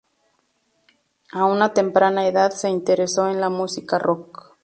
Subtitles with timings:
[1.31, 4.57] A una temprana edad se interesó en la música "rock".